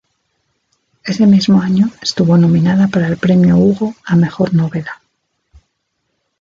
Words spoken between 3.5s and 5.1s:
Hugo a mejor novela.